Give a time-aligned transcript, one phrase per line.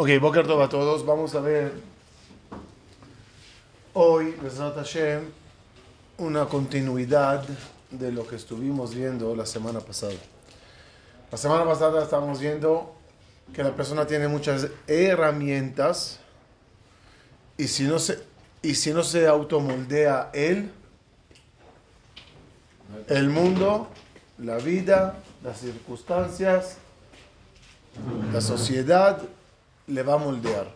[0.00, 1.04] Ok, Boker Tov a todos.
[1.04, 1.72] Vamos a ver
[3.94, 5.22] hoy, Besrat Hashem,
[6.18, 7.44] una continuidad
[7.90, 10.12] de lo que estuvimos viendo la semana pasada.
[11.32, 12.94] La semana pasada estábamos viendo
[13.52, 16.20] que la persona tiene muchas herramientas
[17.56, 18.22] y si no se,
[18.62, 20.70] y si no se automoldea él,
[23.08, 23.88] el mundo,
[24.38, 26.76] la vida, las circunstancias,
[28.32, 29.22] la sociedad
[29.88, 30.68] le va a moldear.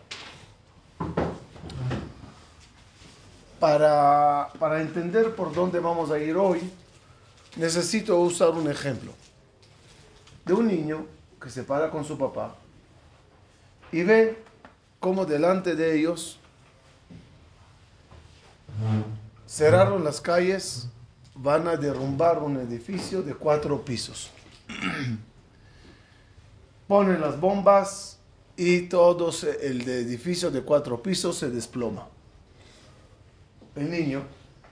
[3.59, 6.69] Para, para entender por dónde vamos a ir hoy,
[7.55, 9.13] necesito usar un ejemplo
[10.45, 11.05] de un niño
[11.41, 12.55] que se para con su papá
[13.91, 14.37] y ve
[14.99, 16.39] cómo delante de ellos
[19.47, 20.87] cerraron las calles,
[21.35, 24.31] van a derrumbar un edificio de cuatro pisos.
[26.87, 28.17] Ponen las bombas
[28.55, 32.07] y todo se- el edificio de cuatro pisos se desploma.
[33.75, 34.23] El niño,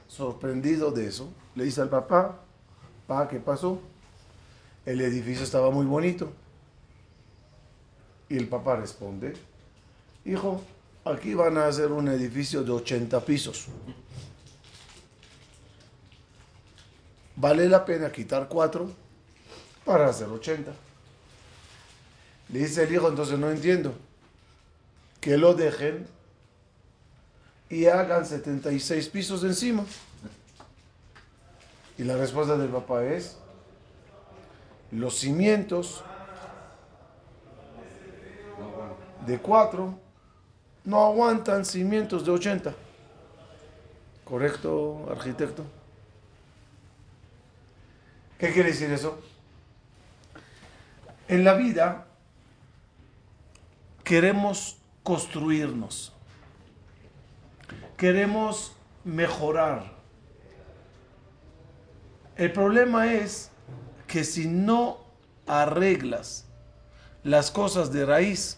[0.08, 2.40] sorprendido de eso, le dice al papá,
[3.08, 3.82] pa, ¿qué pasó?
[4.86, 6.32] El edificio estaba muy bonito.
[8.30, 9.34] Y el papá responde,
[10.26, 10.62] hijo,
[11.04, 13.66] aquí van a hacer un edificio de 80 pisos.
[17.36, 18.92] Vale la pena quitar cuatro
[19.84, 20.72] para hacer 80.
[22.52, 23.94] Le dice el hijo, entonces no entiendo.
[25.20, 26.06] Que lo dejen
[27.70, 29.86] y hagan 76 pisos encima.
[31.98, 33.38] Y la respuesta del papá es,
[34.92, 36.04] los cimientos
[39.26, 39.98] de 4
[40.84, 42.74] no aguantan cimientos de 80.
[44.26, 45.64] ¿Correcto, arquitecto?
[48.38, 49.22] ¿Qué quiere decir eso?
[51.28, 52.08] En la vida
[54.12, 56.12] queremos construirnos,
[57.96, 59.94] queremos mejorar.
[62.36, 63.52] El problema es
[64.08, 64.98] que si no
[65.48, 66.46] arreglas
[67.24, 68.58] las cosas de raíz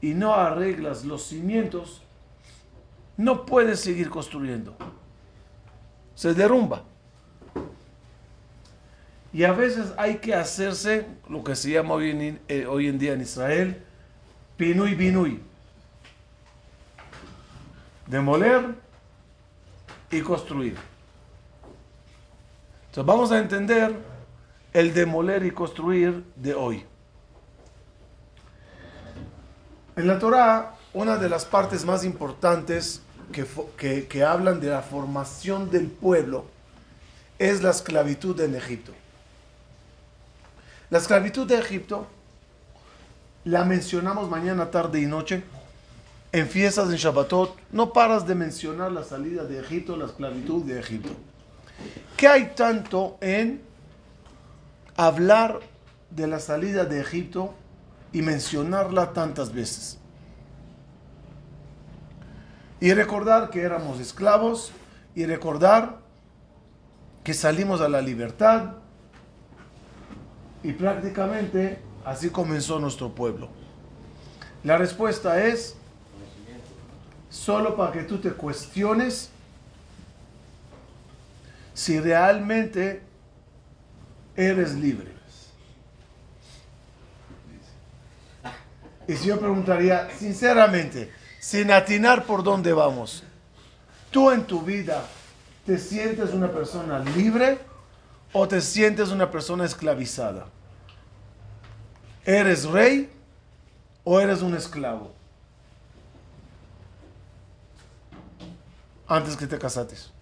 [0.00, 2.00] y no arreglas los cimientos,
[3.18, 4.74] no puedes seguir construyendo.
[6.14, 6.84] Se derrumba.
[9.32, 12.98] Y a veces hay que hacerse lo que se llama hoy en, eh, hoy en
[12.98, 13.82] día en Israel,
[14.56, 15.40] pinui binui.
[18.06, 18.74] Demoler
[20.10, 20.76] y construir.
[22.86, 23.94] Entonces vamos a entender
[24.72, 26.84] el demoler y construir de hoy.
[29.94, 33.00] En la Torah, una de las partes más importantes
[33.76, 36.46] que- que hablan de la formación del pueblo
[37.38, 38.92] es la esclavitud en Egipto.
[40.90, 42.08] La esclavitud de Egipto
[43.44, 45.44] la mencionamos mañana, tarde y noche.
[46.32, 50.80] En fiestas, en Shabbatot, no paras de mencionar la salida de Egipto, la esclavitud de
[50.80, 51.10] Egipto.
[52.16, 53.62] ¿Qué hay tanto en
[54.96, 55.60] hablar
[56.10, 57.54] de la salida de Egipto
[58.12, 59.96] y mencionarla tantas veces?
[62.80, 64.72] Y recordar que éramos esclavos
[65.14, 65.98] y recordar
[67.22, 68.72] que salimos a la libertad
[70.62, 73.48] y prácticamente así comenzó nuestro pueblo.
[74.62, 75.74] La respuesta es
[77.30, 79.30] solo para que tú te cuestiones
[81.72, 83.02] si realmente
[84.36, 85.12] eres libre.
[89.08, 91.10] Y si yo preguntaría, sinceramente,
[91.40, 93.24] sin atinar por dónde vamos,
[94.10, 95.04] ¿tú en tu vida
[95.64, 97.58] te sientes una persona libre
[98.32, 100.46] o te sientes una persona esclavizada?
[102.24, 103.10] ¿Eres rey
[104.04, 105.12] o eres un esclavo?
[109.06, 110.12] Antes que te casates.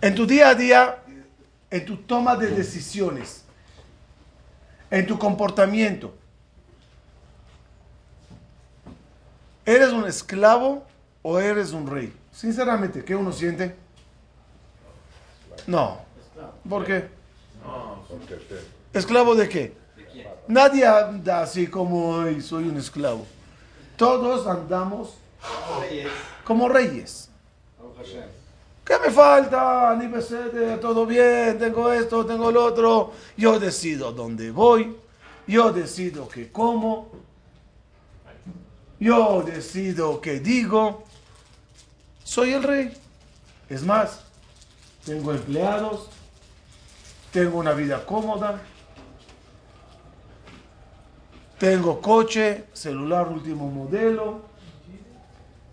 [0.00, 1.02] En tu día a día,
[1.70, 3.44] en tu toma de decisiones,
[4.90, 6.16] en tu comportamiento,
[9.68, 10.82] ¿eres un esclavo
[11.22, 12.12] o eres un rey?
[12.32, 13.76] Sinceramente, ¿qué uno siente?
[15.66, 15.98] No.
[16.66, 17.08] ¿Por qué?
[18.94, 19.76] ¿Esclavo de qué?
[20.46, 23.26] Nadie anda así como hoy soy un esclavo.
[23.96, 25.14] Todos andamos
[26.44, 27.28] como reyes.
[28.84, 29.94] ¿Qué me falta?
[30.00, 33.12] Ni pesete, todo bien, tengo esto, tengo lo otro.
[33.36, 34.96] Yo decido dónde voy,
[35.46, 37.10] yo decido qué como,
[38.98, 41.04] yo decido qué digo.
[42.24, 42.92] Soy el rey.
[43.68, 44.20] Es más,
[45.04, 46.08] tengo empleados,
[47.32, 48.60] tengo una vida cómoda,
[51.58, 54.42] tengo coche, celular último modelo,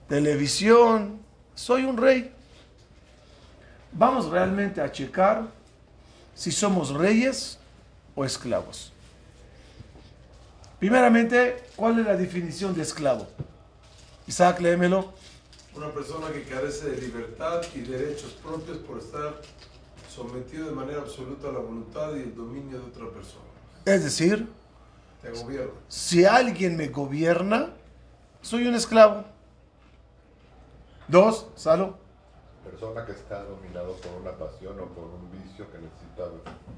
[0.07, 1.19] televisión,
[1.53, 2.31] soy un rey.
[3.91, 5.43] Vamos realmente a checar
[6.33, 7.57] si somos reyes
[8.13, 8.91] o esclavos.
[10.79, 13.27] Primeramente, ¿cuál es la definición de esclavo?
[14.27, 15.13] Isaac, léemelo.
[15.75, 19.41] Una persona que carece de libertad y derechos propios por estar
[20.09, 23.43] sometido de manera absoluta a la voluntad y el dominio de otra persona.
[23.83, 24.47] Es decir,
[25.21, 25.73] Te gobierna.
[25.89, 27.73] si alguien me gobierna,
[28.41, 29.25] soy un esclavo.
[31.07, 31.97] Dos, Salo.
[32.63, 36.25] Persona que está dominado por una pasión o por un vicio que necesita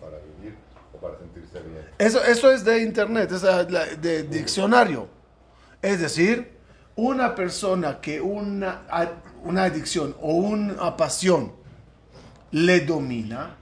[0.01, 0.57] para vivir
[0.93, 1.85] o para sentirse bien.
[1.97, 5.07] Eso, eso es de internet, es de, de diccionario.
[5.81, 6.57] Es decir,
[6.95, 8.81] una persona que una,
[9.43, 11.53] una adicción o una pasión
[12.51, 13.55] le domina,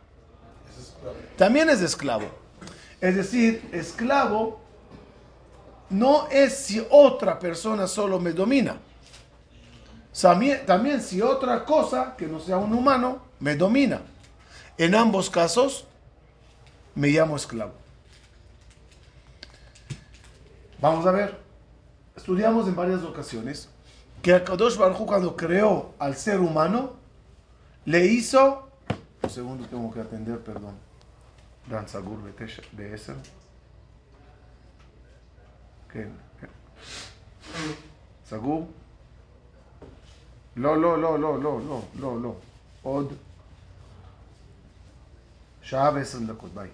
[0.77, 0.95] Es
[1.37, 2.25] también es esclavo.
[3.01, 4.61] Es decir, esclavo
[5.89, 8.77] no es si otra persona solo me domina.
[10.19, 14.01] También, también si otra cosa que no sea un humano me domina.
[14.77, 15.85] En ambos casos
[16.94, 17.72] me llamo esclavo.
[20.80, 21.38] Vamos a ver.
[22.16, 23.68] Estudiamos en varias ocasiones
[24.22, 26.94] que Akadosh Baruj Hu, cuando creó al ser humano,
[27.84, 28.68] le hizo.
[29.22, 30.74] Un segundo, tengo que atender, perdón.
[31.66, 32.18] Dan Sagur
[32.72, 33.16] Beeser.
[35.92, 36.08] ¿Qué?
[38.28, 38.66] Sagur.
[40.56, 42.36] Lo, lo, lo, lo, lo, lo, lo, lo.
[42.82, 43.12] Od.
[45.62, 46.68] שעה ועשר דקות, ביי.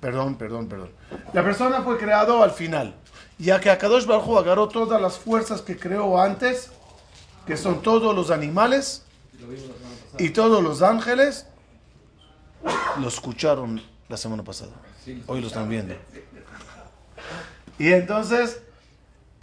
[0.00, 0.90] Perdón, perdón, perdón.
[1.32, 2.94] La persona fue creado al final,
[3.38, 6.70] ya que Akadosh Baruj Hu agarró todas las fuerzas que creó antes,
[7.46, 9.04] que son todos los animales
[10.18, 11.46] y todos los ángeles,
[13.00, 14.72] lo escucharon la semana pasada.
[15.26, 15.94] Hoy lo están viendo.
[17.78, 18.60] Y entonces,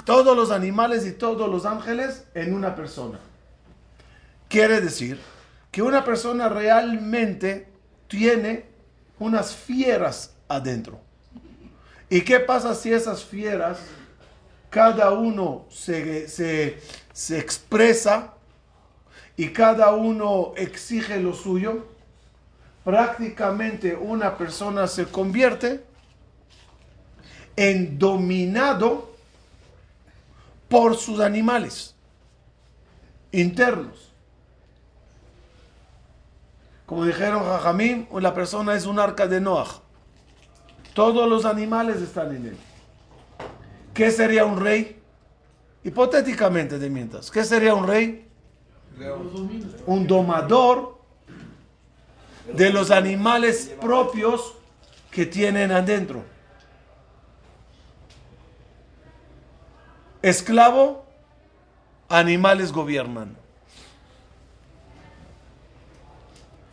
[0.05, 3.19] todos los animales y todos los ángeles en una persona.
[4.49, 5.19] Quiere decir
[5.71, 7.67] que una persona realmente
[8.07, 8.65] tiene
[9.19, 10.99] unas fieras adentro.
[12.09, 13.79] ¿Y qué pasa si esas fieras,
[14.69, 16.79] cada uno se, se,
[17.11, 18.33] se expresa
[19.35, 21.87] y cada uno exige lo suyo?
[22.83, 25.83] Prácticamente una persona se convierte
[27.55, 29.13] en dominado
[30.67, 31.93] por sus animales
[33.31, 34.11] internos.
[36.85, 39.82] Como dijeron Jajamim, la persona es un arca de Noah.
[40.93, 42.57] Todos los animales están en él.
[43.93, 45.01] ¿Qué sería un rey?
[45.83, 47.29] Hipotéticamente, de mientras.
[47.29, 48.27] ¿Qué sería un rey?
[49.85, 50.99] Un domador
[52.51, 54.55] de los animales propios
[55.09, 56.23] que tienen adentro.
[60.21, 61.05] Esclavo,
[62.07, 63.35] animales gobiernan.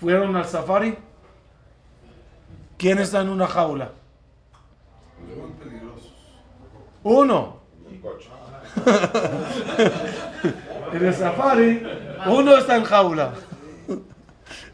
[0.01, 0.97] ¿Fueron al safari?
[2.79, 3.93] ¿Quién está en una jaula?
[7.03, 7.61] Uno.
[10.93, 11.87] En el safari,
[12.27, 13.35] uno está en jaula.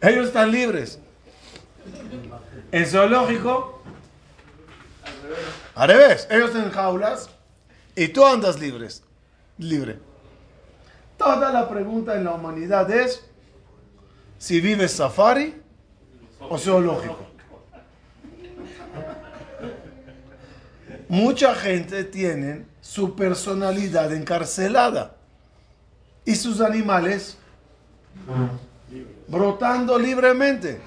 [0.00, 0.98] Ellos están libres.
[2.72, 3.82] En zoológico,
[5.74, 7.28] al revés, ellos en jaulas
[7.94, 9.04] y tú andas libres,
[9.58, 9.98] libre.
[11.18, 13.24] Toda la pregunta en la humanidad es
[14.38, 15.60] si vives safari
[16.40, 17.25] o zoológico.
[21.08, 25.14] Mucha gente tiene su personalidad encarcelada
[26.24, 27.38] y sus animales
[29.28, 30.80] brotando libremente.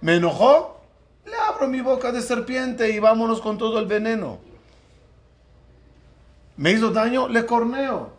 [0.00, 0.80] ¿Me enojó?
[1.24, 4.38] Le abro mi boca de serpiente y vámonos con todo el veneno.
[6.56, 7.28] ¿Me hizo daño?
[7.28, 8.10] Le corneo.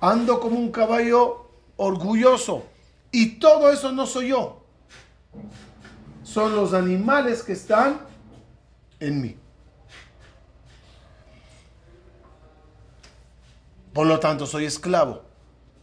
[0.00, 1.46] Ando como un caballo
[1.76, 2.64] orgulloso.
[3.10, 4.62] Y todo eso no soy yo.
[6.32, 8.00] Son los animales que están
[9.00, 9.36] en mí.
[13.92, 15.20] Por lo tanto, soy esclavo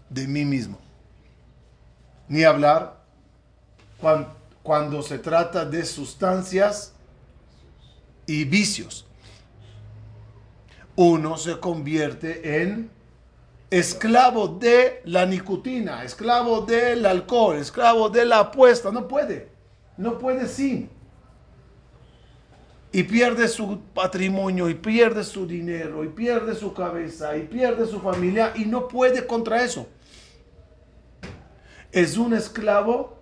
[0.10, 0.80] de mí mismo.
[2.28, 2.98] Ni hablar
[4.02, 4.30] cuan-
[4.64, 6.94] cuando, se trata de sustancias
[8.26, 9.06] y vicios.
[10.96, 12.90] Uno se convierte en
[13.70, 18.92] esclavo de la nicotina, esclavo del alcohol, esclavo de la apuesta.
[18.92, 19.49] No puede.
[20.00, 20.90] No puede sin.
[22.92, 28.00] y pierde su patrimonio, y pierde su dinero, y pierde su cabeza, y pierde su
[28.00, 29.88] familia, y no puede contra eso.
[31.92, 33.20] Es un esclavo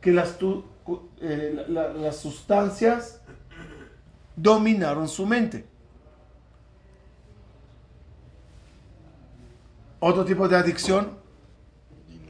[0.00, 0.36] que las,
[1.20, 3.20] eh, las sustancias
[4.36, 5.64] dominaron su mente.
[9.98, 11.18] Otro tipo de adicción,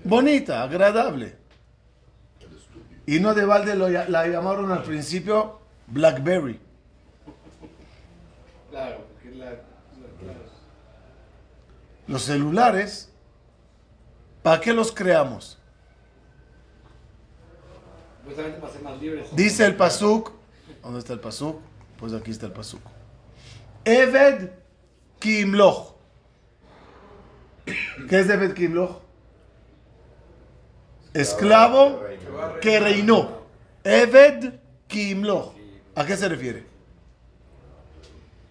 [0.04, 1.39] bonita, agradable.
[3.10, 6.60] Y no de balde lo, la llamaron al principio Blackberry.
[12.06, 13.10] Los celulares,
[14.44, 15.58] ¿para qué los creamos?
[19.32, 20.30] Dice el Pasuk,
[20.80, 21.60] ¿dónde está el Pasuk?
[21.98, 22.80] Pues aquí está el Pasuk.
[23.84, 24.50] Eved
[25.18, 25.96] Kimloch.
[28.08, 29.09] ¿Qué es Eved Kimloch?
[31.14, 32.02] Esclavo
[32.60, 33.40] que reinó.
[33.84, 34.54] Eved
[34.86, 35.54] Kimloch.
[35.94, 36.64] ¿A qué se refiere?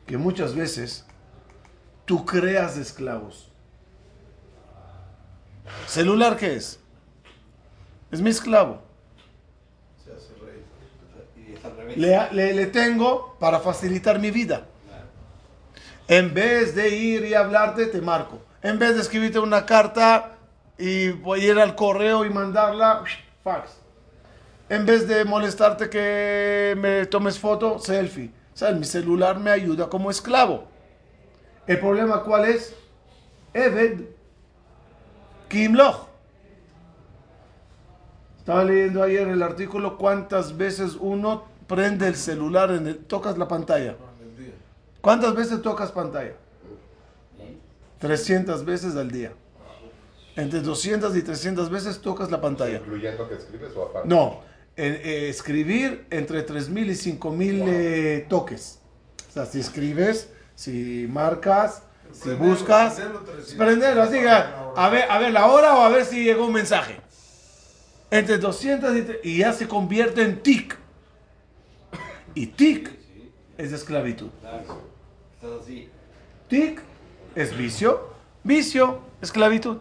[0.05, 1.05] Que muchas veces
[2.05, 3.49] tú creas esclavos.
[5.87, 6.79] ¿Celular qué es?
[8.11, 8.81] Es mi esclavo.
[11.95, 14.65] Le, le, tengo para facilitar mi vida.
[16.07, 18.39] En vez de ir y hablarte, te marco.
[18.61, 20.38] En vez de escribirte una carta
[20.79, 23.03] y voy a ir al correo y mandarla,
[23.43, 23.79] fax
[24.69, 28.31] en vez de molestarte que me tomes foto, selfie.
[28.53, 30.65] O sea, mi celular me ayuda como esclavo.
[31.65, 32.75] ¿El problema cuál es?
[33.53, 34.01] Eved
[35.47, 36.07] Kimloch.
[38.37, 43.47] Estaba leyendo ayer el artículo cuántas veces uno prende el celular, en el, tocas la
[43.47, 43.95] pantalla.
[45.01, 46.33] ¿Cuántas veces tocas pantalla?
[47.99, 49.31] 300 veces al día.
[50.39, 52.77] Entre 200 y 300 veces tocas la pantalla.
[52.77, 54.07] ¿Incluyendo que escribes o aparte?
[54.07, 54.41] No,
[54.77, 58.79] eh, escribir entre 3.000 y 5.000 eh, toques.
[59.29, 63.01] O sea, si escribes, si marcas, si buscas,
[63.57, 66.95] prenderlo, así, a ver, a ver la hora o a ver si llegó un mensaje.
[68.09, 70.77] Entre 200 y, y ya se convierte en tic.
[72.33, 72.89] Y tic
[73.57, 74.29] es esclavitud.
[76.47, 76.81] Tic
[77.35, 79.77] es vicio, vicio, esclavitud.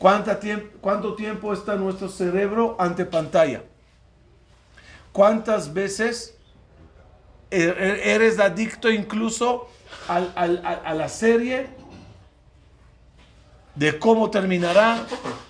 [0.00, 3.64] ¿Cuánto tiempo está nuestro cerebro ante pantalla?
[5.12, 6.38] ¿Cuántas veces
[7.50, 9.68] e-, e-, eres adicto incluso
[10.08, 11.68] a la serie
[13.74, 15.04] de cómo terminará,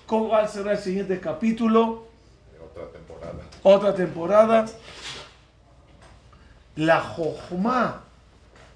[0.05, 2.07] cómo va a ser el siguiente capítulo?
[2.61, 3.39] Otra temporada.
[3.63, 4.65] Otra temporada.
[6.75, 8.03] La jojma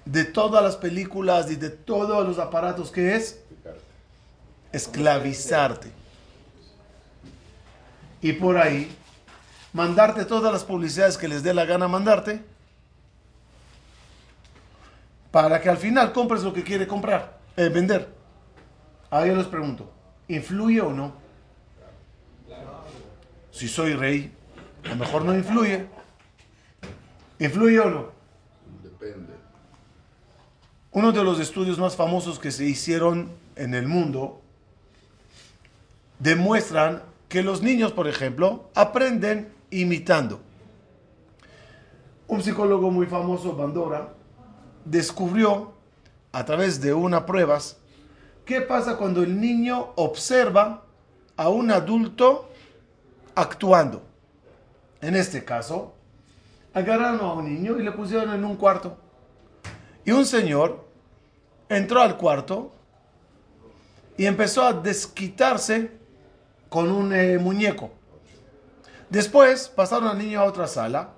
[0.06, 3.42] de todas las películas y de todos los aparatos que es
[4.76, 5.90] esclavizarte.
[8.20, 8.94] Y por ahí,
[9.72, 12.42] mandarte todas las publicidades que les dé la gana mandarte,
[15.30, 18.08] para que al final compres lo que quiere comprar, eh, vender.
[19.10, 19.92] Ahí les pregunto,
[20.28, 21.14] ¿influye o no?
[23.50, 24.32] Si soy rey,
[24.84, 25.86] a lo mejor no influye.
[27.38, 28.10] ¿Influye o no?
[28.82, 29.34] Depende.
[30.90, 34.42] Uno de los estudios más famosos que se hicieron en el mundo
[36.18, 40.40] demuestran que los niños, por ejemplo, aprenden imitando.
[42.28, 44.14] Un psicólogo muy famoso, Bandora,
[44.84, 45.72] descubrió
[46.32, 47.78] a través de unas pruebas
[48.44, 50.84] qué pasa cuando el niño observa
[51.36, 52.48] a un adulto
[53.34, 54.02] actuando.
[55.00, 55.94] En este caso,
[56.72, 58.96] agarraron a un niño y le pusieron en un cuarto.
[60.04, 60.84] Y un señor
[61.68, 62.72] entró al cuarto
[64.16, 65.95] y empezó a desquitarse
[66.76, 67.90] con un eh, muñeco.
[69.08, 71.14] Después pasaron al niño a otra sala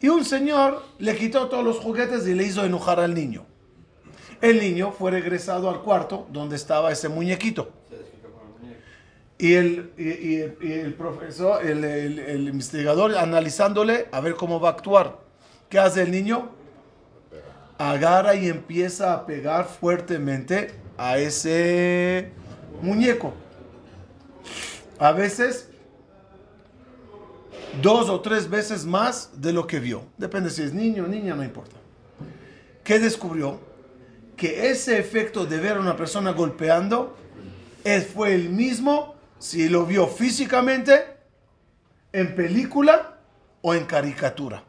[0.00, 3.44] y un señor le quitó todos los juguetes y le hizo enojar al niño.
[4.40, 7.70] El niño fue regresado al cuarto donde estaba ese muñequito.
[9.36, 15.18] Y el, y, el profesor, el, el, investigador, analizándole a ver cómo va a actuar.
[15.68, 16.48] ¿Qué hace el niño?
[17.76, 22.32] Agarra y empieza a pegar fuertemente a ese
[22.80, 23.34] muñeco
[24.98, 25.68] a veces
[27.82, 30.04] dos o tres veces más de lo que vio.
[30.16, 31.76] Depende si es niño o niña, no importa.
[32.82, 33.60] ¿Qué descubrió?
[34.36, 37.16] Que ese efecto de ver a una persona golpeando
[38.12, 41.04] fue el mismo si lo vio físicamente,
[42.12, 43.18] en película
[43.60, 44.64] o en caricatura.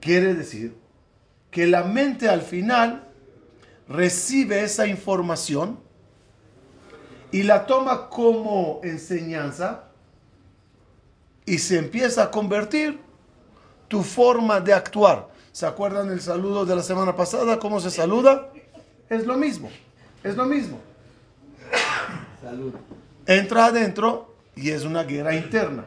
[0.00, 0.76] Quiere decir
[1.50, 3.08] que la mente al final
[3.88, 5.80] recibe esa información
[7.34, 9.86] y la toma como enseñanza
[11.44, 13.00] y se empieza a convertir
[13.88, 15.30] tu forma de actuar.
[15.50, 17.58] ¿Se acuerdan el saludo de la semana pasada?
[17.58, 18.52] ¿Cómo se saluda?
[19.10, 19.68] Es lo mismo,
[20.22, 20.78] es lo mismo.
[23.26, 25.86] Entra adentro y es una guerra interna.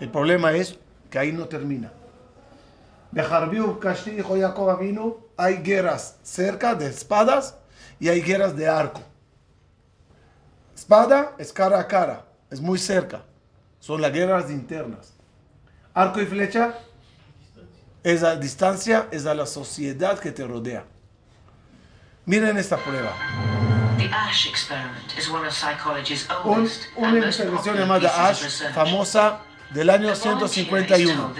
[0.00, 0.78] El problema es
[1.10, 1.92] que ahí no termina.
[3.12, 7.54] De Jarbiu, dijo Jacob vino, hay guerras cerca de espadas
[8.00, 9.02] y hay guerras de arco.
[10.74, 13.22] Espada es cara a cara, es muy cerca.
[13.80, 15.14] Son las guerras internas.
[15.92, 16.74] Arco y flecha
[18.02, 20.84] es a distancia, es a la sociedad que te rodea.
[22.26, 23.14] Miren esta prueba.
[26.44, 29.40] Un, una investigación llamada Ash, famosa
[29.70, 31.34] del año 151.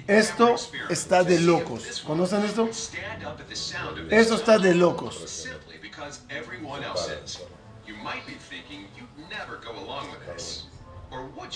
[0.06, 0.56] Esto
[0.88, 2.02] está de locos.
[2.06, 2.68] ¿Conocen esto?
[4.10, 5.48] Esto está de locos.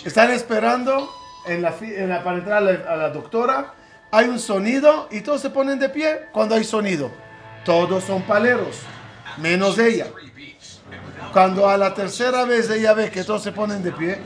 [0.04, 1.10] Están esperando
[1.46, 3.74] en la, en la, para entrar a la doctora
[4.10, 7.10] hay un sonido y todos se ponen de pie cuando hay sonido.
[7.64, 8.80] Todos son paleros,
[9.36, 10.06] menos ella.
[11.32, 14.18] Cuando a la tercera vez ella ve que todos se ponen de pie.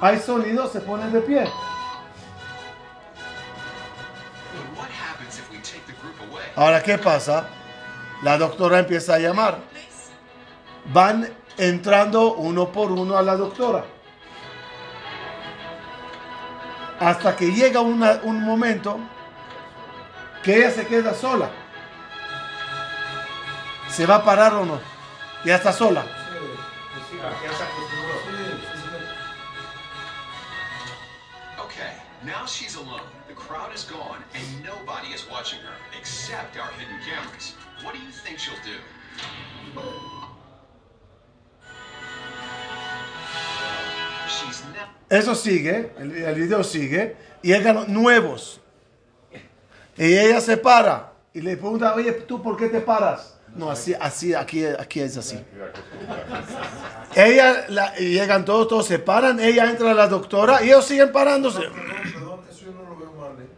[0.00, 1.44] Hay sonido, se ponen de pie.
[6.54, 7.48] Ahora, ¿qué pasa?
[8.22, 9.58] La doctora empieza a llamar.
[10.92, 13.84] Van entrando uno por uno a la doctora.
[17.02, 19.00] Hasta que llega un momento
[20.44, 21.50] que ella se queda sola.
[23.88, 24.80] ¿Se va a parar o no?
[25.44, 26.04] Ya está sola.
[31.58, 31.92] Okay,
[32.24, 33.02] now she's alone.
[33.26, 37.56] The crowd is gone and nobody is watching her except our hidden cameras.
[37.82, 38.78] What do you think she'll do?
[45.08, 48.60] Eso sigue, el, video sigue, y llegan nuevos.
[49.96, 53.38] Y ella se para y le pregunta, oye, ¿tú por qué te paras?
[53.54, 55.38] No, así, así, aquí, aquí es así.
[57.14, 61.60] ella, llegan todos, todos se paran, ella entra a la doctora y ellos siguen parándose.
[61.60, 61.76] Perdón,
[62.14, 63.48] perdón, eso yo no lo veo mal, ¿eh?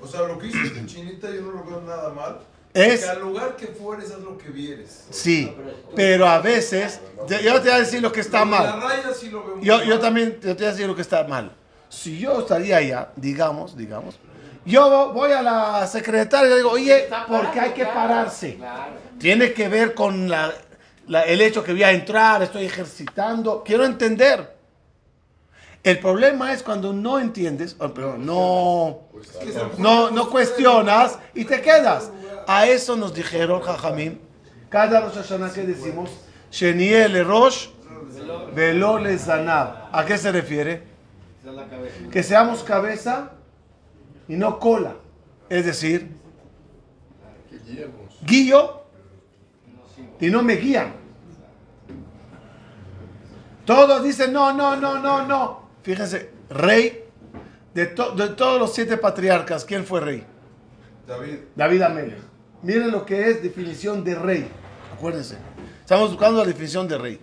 [0.00, 2.38] O sea, lo que hizo este chinita yo no lo veo nada mal.
[2.74, 5.04] Es, al lugar que fueres es lo que vieres.
[5.10, 5.54] Sí,
[5.94, 8.80] pero a veces, yo te voy a decir lo que está mal.
[9.60, 11.52] yo, yo también te voy a decir lo que está mal.
[11.90, 14.18] Si yo estaría allá, digamos, digamos,
[14.64, 18.58] yo voy a la secretaria y le digo, oye, ¿por qué hay que pararse?
[19.18, 20.54] Tiene que ver con la,
[21.26, 24.56] el hecho que voy a entrar, estoy ejercitando, quiero entender.
[25.82, 29.00] El problema es cuando no entiendes, pero no,
[29.78, 32.10] no, no cuestionas y te quedas.
[32.46, 34.18] A eso nos dijeron, Jajamim,
[34.68, 36.10] cada Rosh Hashanah que decimos,
[36.50, 37.68] Sheniel Rosh,
[38.54, 39.88] Velo Zanab.
[39.92, 40.82] ¿A qué se refiere?
[42.10, 43.32] Que seamos cabeza
[44.28, 44.94] y no cola.
[45.48, 46.08] Es decir,
[48.24, 48.82] guío
[50.20, 50.94] y no me guían.
[53.64, 55.62] Todos dicen, no, no, no, no, no.
[55.82, 57.04] Fíjense, rey
[57.74, 60.26] de, de todos los siete patriarcas, ¿quién fue rey?
[61.06, 61.38] David.
[61.56, 62.31] David Amelech.
[62.62, 64.48] Miren lo que es definición de rey.
[64.94, 65.36] acuérdense.
[65.80, 67.20] Estamos buscando la definición de rey.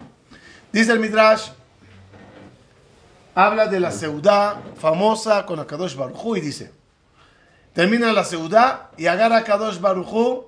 [0.72, 1.50] Dice el Midrash,
[3.34, 6.74] habla de la seudá famosa con Akadosh Baruj y dice,
[7.74, 10.44] termina la seudá y agarra a Kadosh Baruj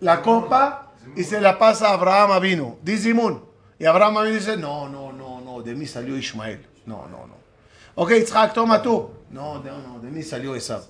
[0.00, 2.78] la copa y se la pasa a Abraham vino.
[2.82, 3.44] Dice Imun.
[3.78, 6.64] Y Abraham Avinu dice, no, no, no, no, de mí salió Ismael.
[6.86, 7.34] No, no, no.
[7.96, 9.10] Ok, Itzhak, toma tú.
[9.30, 10.82] No, de, no, de mí salió Esab.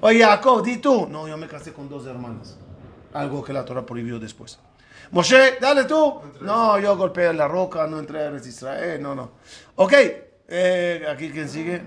[0.00, 1.06] Oye, Jacob, di tú.
[1.08, 2.56] No, yo me casé con dos hermanas.
[3.14, 4.58] Algo que la Torah prohibió después.
[5.10, 6.20] Moshe, dale tú.
[6.40, 9.32] No, yo golpeé la roca, no entré a Israel, no, no.
[9.76, 9.92] Ok,
[10.48, 11.82] eh, aquí quién sigue.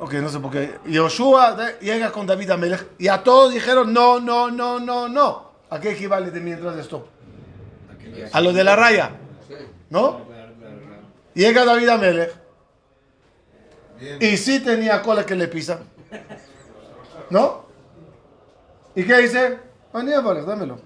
[0.00, 0.78] Ok, no sé por qué.
[0.86, 5.50] Yoshua llega con David Amelech y a todos dijeron no, no, no, no, no.
[5.68, 7.06] ¿A qué equivale de mientras esto?
[8.32, 9.12] A lo de la raya.
[9.90, 10.22] ¿No?
[11.34, 12.34] Llega David Amelech
[14.00, 14.18] Bien.
[14.20, 15.80] y sí tenía cola que le pisa.
[17.30, 17.59] ¿No?
[18.94, 19.58] ¿Y qué dice?
[20.46, 20.78] Dámelo.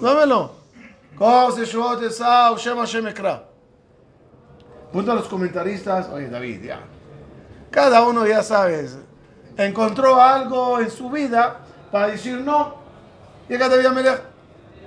[0.00, 0.52] Dámelo.
[4.92, 6.08] Punto a los comentaristas.
[6.08, 6.80] Oye, David, ya.
[7.70, 8.96] Cada uno, ya sabes,
[9.56, 12.76] encontró algo en su vida para decir no.
[13.48, 14.22] Llega David Amelech.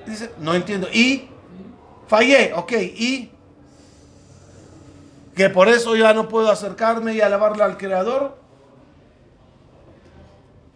[0.06, 0.88] Dice, no entiendo.
[0.92, 1.30] ¿Y?
[2.08, 2.72] Fallé, ok.
[2.74, 3.32] ¿Y?
[5.36, 8.41] Que por eso ya no puedo acercarme y alabarle al Creador.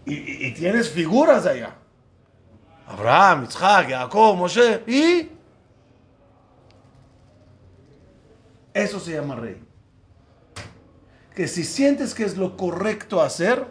[0.06, 1.76] Y, tienes figuras allá.
[2.88, 4.84] Abraham, Isaac, Jacob, Moshe.
[4.86, 5.32] ¿Y?
[8.74, 9.62] Eso se llama rey.
[11.34, 13.66] Que si sientes que es lo correcto hacer,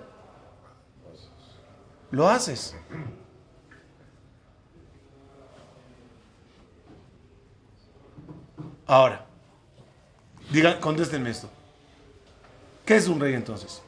[2.10, 2.74] lo haces.
[8.86, 9.24] Ahora,
[10.50, 11.48] digan, contéstenme esto.
[12.84, 13.82] ¿Qué es un rey entonces?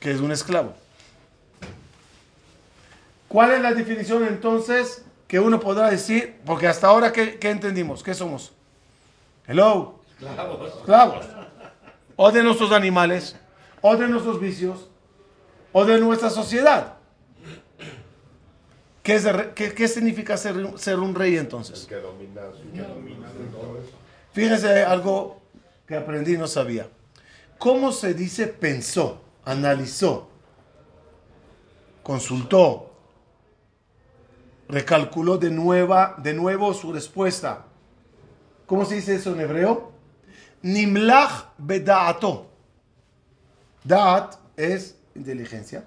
[0.00, 0.74] ¿Qué es un esclavo?
[3.30, 6.40] ¿Cuál es la definición entonces que uno podrá decir?
[6.44, 8.02] Porque hasta ahora, ¿qué, qué entendimos?
[8.02, 8.52] ¿Qué somos?
[9.46, 10.00] Hello.
[10.80, 11.26] Esclavos.
[12.16, 13.36] O de nuestros animales,
[13.82, 14.90] o de nuestros vicios,
[15.70, 16.94] o de nuestra sociedad.
[19.04, 21.82] ¿Qué, es de re- qué- qué significa ser, ser un rey entonces?
[21.84, 23.92] El que domina su todo eso.
[24.32, 25.40] Fíjese algo
[25.86, 26.88] que aprendí y no sabía.
[27.58, 30.28] ¿Cómo se dice pensó, analizó,
[32.02, 32.89] consultó,
[34.70, 37.64] recalculó de, nueva, de nuevo su respuesta?
[38.66, 39.92] ¿Cómo se dice eso en hebreo?
[40.62, 42.46] Nimlach bedaato.
[43.82, 45.84] Daat es inteligencia.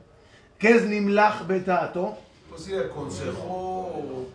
[0.57, 2.17] ¿Qué es nimlach bedaato?
[2.49, 4.27] Pues sí, aconsejó.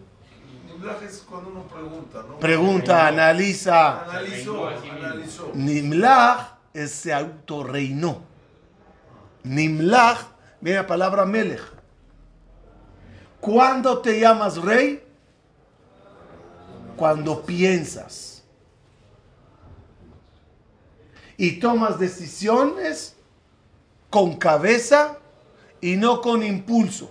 [0.67, 2.39] Nimlaj es cuando uno pregunta, ¿no?
[2.39, 4.05] Pregunta, analiza.
[4.05, 5.51] Analizó, analizó.
[5.55, 8.23] Nimlach es se autorreinó.
[9.43, 10.21] Nimlach
[10.61, 11.78] viene la palabra melech.
[13.41, 15.03] ¿Cuándo te llamas rey?
[16.97, 18.43] Cuando piensas.
[21.37, 23.17] Y tomas decisiones
[24.11, 25.19] con cabeza
[25.81, 27.11] y no con impulso.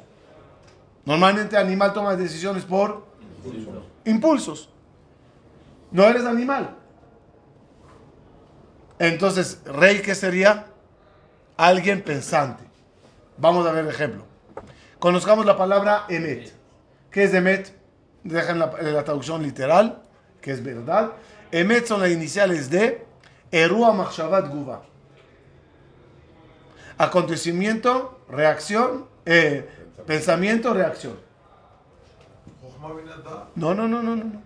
[1.06, 3.06] Normalmente animal toma decisiones por
[4.04, 4.70] impulsos.
[5.92, 6.76] No eres animal.
[9.00, 10.68] Entonces, rey, ¿qué sería?
[11.56, 12.66] Alguien pensante.
[13.38, 14.26] Vamos a ver el ejemplo.
[15.00, 16.54] Conozcamos la palabra emet.
[17.12, 17.72] ¿Qué es emet?
[18.24, 20.02] Dejan la, la traducción literal,
[20.42, 21.12] que es verdad.
[21.52, 23.06] Emet son las iniciales de
[23.52, 24.84] Erua Machshavat Guva.
[26.98, 29.70] Acontecimiento, reacción, eh,
[30.06, 31.20] pensamiento, reacción.
[33.56, 34.24] No, no, no, no, no.
[34.24, 34.42] no.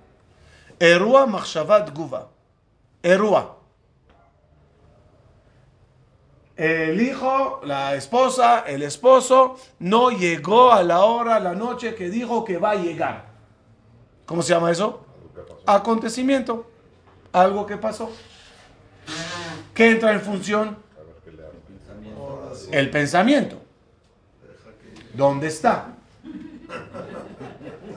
[0.79, 2.29] Erua Machshavat Guva.
[3.01, 3.60] Erua.
[6.61, 12.45] El hijo, la esposa, el esposo no llegó a la hora, la noche que dijo
[12.45, 13.25] que va a llegar.
[14.27, 15.03] ¿Cómo se llama eso?
[15.65, 16.69] Acontecimiento.
[17.31, 18.11] Algo que pasó.
[19.73, 20.77] ¿Qué entra en función?
[22.71, 23.59] El pensamiento.
[25.15, 25.95] ¿Dónde está?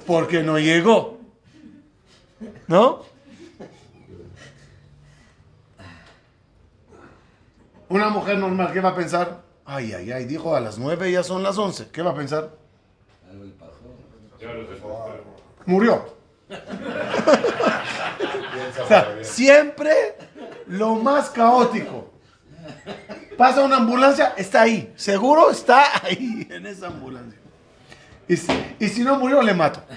[0.07, 1.19] Porque no llegó.
[2.67, 3.03] ¿No?
[7.95, 9.43] Una mujer normal, ¿qué va a pensar?
[9.65, 11.91] Ay, ay, ay, dijo a las nueve, ya son las once.
[11.93, 12.51] ¿Qué va a pensar?
[13.31, 15.15] Algo pasó.
[15.65, 16.05] Murió.
[18.83, 20.17] O sea, siempre
[20.67, 22.11] lo más caótico.
[23.39, 24.93] Pasa una ambulancia, está ahí.
[24.97, 27.39] Seguro está ahí, en esa ambulancia.
[28.27, 29.81] Y si, y si no murió, le mato.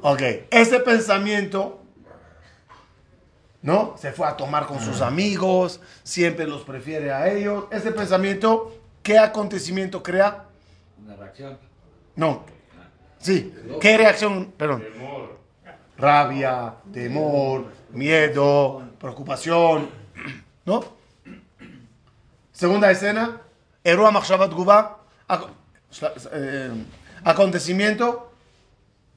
[0.00, 1.82] Ok, ese pensamiento,
[3.62, 3.96] ¿no?
[3.98, 7.64] Se fue a tomar con sus amigos, siempre los prefiere a ellos.
[7.70, 10.44] Ese pensamiento, ¿qué acontecimiento crea?
[11.04, 11.58] Una reacción.
[12.16, 12.44] No.
[13.18, 13.54] Sí.
[13.80, 14.52] ¿Qué reacción?
[14.56, 14.84] Perdón.
[15.96, 19.90] Rabia, temor, miedo, preocupación.
[20.64, 20.84] ¿No?
[22.52, 23.42] Segunda escena.
[23.84, 24.98] Guba.
[26.32, 26.70] eh,
[27.24, 28.32] Acontecimiento.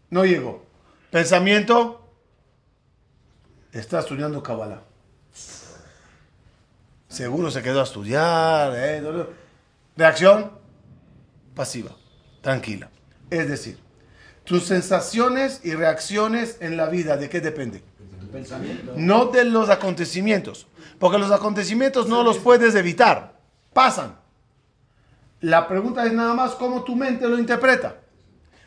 [0.10, 0.66] No llegó.
[1.12, 2.01] Pensamiento.
[3.72, 4.82] Está estudiando Kabbalah.
[7.08, 8.74] Seguro se quedó a estudiar.
[8.76, 9.26] eh.
[9.96, 10.52] Reacción
[11.56, 11.92] pasiva,
[12.42, 12.90] tranquila.
[13.30, 13.78] Es decir,
[14.44, 17.84] tus sensaciones y reacciones en la vida, ¿de qué depende?
[18.32, 18.94] Pensamiento.
[18.96, 20.68] No de los acontecimientos,
[21.00, 23.38] porque los acontecimientos no los puedes evitar,
[23.74, 24.16] pasan.
[25.42, 27.98] La pregunta es nada más cómo tu mente lo interpreta.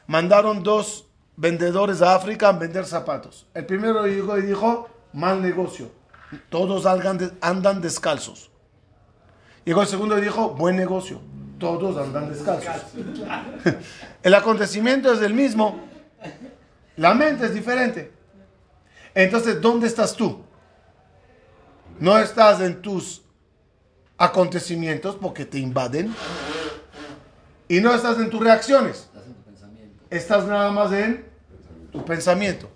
[0.06, 3.46] Mandaron dos vendedores a África a vender zapatos.
[3.54, 5.90] El primero llegó y dijo, mal negocio,
[6.50, 8.50] todos andan, de- andan descalzos.
[9.64, 11.20] Llegó el segundo y dijo, buen negocio,
[11.58, 12.82] todos andan descalzos.
[14.22, 15.80] el acontecimiento es el mismo,
[16.96, 18.12] la mente es diferente.
[19.14, 20.42] Entonces, ¿dónde estás tú?
[22.00, 23.22] No estás en tus
[24.18, 26.12] acontecimientos porque te invaden.
[27.68, 29.08] Y no estás en tus reacciones.
[29.08, 30.04] Estás en tu pensamiento.
[30.10, 31.24] Estás nada más en
[31.92, 32.68] tu pensamiento.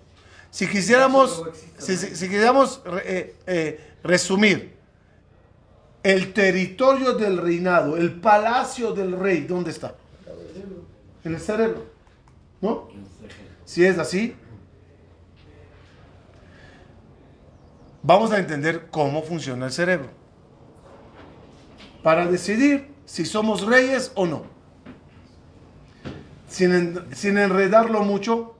[0.51, 1.43] Si quisiéramos,
[1.77, 4.73] si, si- si quisiéramos eh, eh, resumir
[6.01, 9.95] el territorio del reinado, el palacio del rey, ¿dónde está?
[11.23, 11.85] En el cerebro.
[12.61, 12.87] ¿No?
[13.65, 14.35] Si es así,
[18.01, 20.09] vamos a entender cómo funciona el cerebro.
[22.03, 24.43] Para decidir si somos reyes o no.
[26.47, 28.55] Sin, en- sin enredarlo mucho,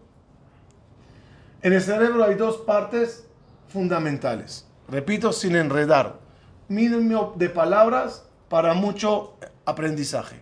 [1.62, 3.26] en el cerebro hay dos partes
[3.68, 4.66] fundamentales.
[4.88, 6.20] Repito, sin enredar.
[6.68, 10.42] Mínimo de palabras para mucho aprendizaje.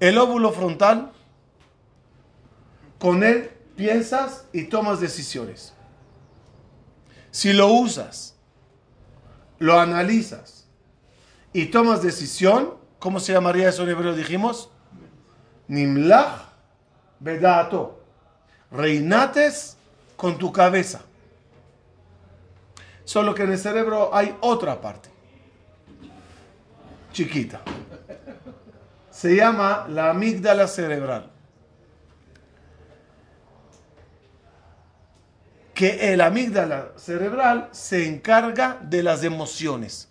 [0.00, 1.12] El óvulo frontal,
[2.98, 5.72] con él piensas y tomas decisiones.
[7.30, 8.36] Si lo usas,
[9.58, 10.68] lo analizas
[11.52, 14.14] y tomas decisión, ¿cómo se llamaría eso en hebreo?
[14.14, 14.70] Dijimos,
[15.68, 16.54] Nimlach
[17.20, 18.00] Bedato.
[18.70, 19.76] Reinates
[20.16, 21.02] con tu cabeza.
[23.04, 25.10] Solo que en el cerebro hay otra parte.
[27.12, 27.60] Chiquita.
[29.10, 31.30] Se llama la amígdala cerebral.
[35.74, 40.08] Que el amígdala cerebral se encarga de las emociones.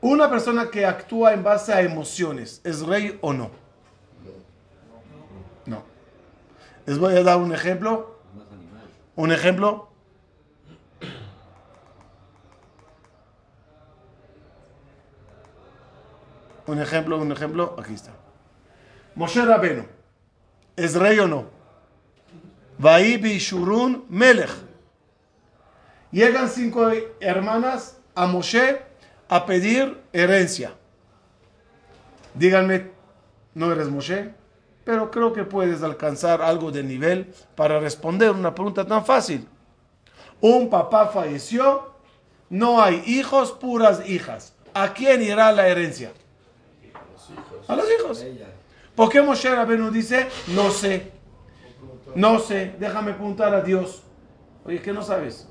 [0.00, 3.50] Una persona que actúa en base a emociones, ¿es rey o no?
[6.88, 8.16] Les voy a dar un ejemplo.
[9.14, 9.90] Un ejemplo.
[16.66, 17.76] Un ejemplo, un ejemplo.
[17.78, 18.12] Aquí está.
[19.16, 19.84] Moshe Rabeno.
[20.76, 21.44] ¿Es rey o no?
[22.78, 24.52] Vaí Bishurun Melech.
[26.10, 28.80] Llegan cinco hermanas a Moshe
[29.28, 30.72] a pedir herencia.
[32.32, 32.90] Díganme,
[33.54, 34.32] no eres Moshe,
[34.88, 39.46] pero creo que puedes alcanzar algo de nivel para responder una pregunta tan fácil.
[40.40, 41.92] Un papá falleció,
[42.48, 44.54] no hay hijos, puras hijas.
[44.72, 46.10] ¿A quién irá la herencia?
[47.66, 48.24] A los hijos.
[48.94, 51.12] ¿Por qué Moshe Rabenu dice, no sé,
[52.14, 54.02] no sé, déjame preguntar a Dios?
[54.64, 55.46] Oye, ¿qué no sabes?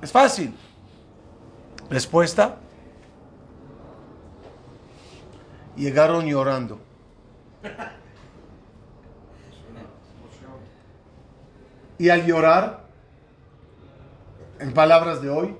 [0.00, 0.54] Es fácil.
[1.90, 2.54] Respuesta.
[5.74, 6.93] Llegaron llorando.
[11.98, 12.84] Y al llorar,
[14.58, 15.56] en palabras de hoy,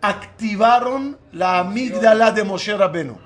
[0.00, 3.18] activaron la amígdala de Moshe Rabenu.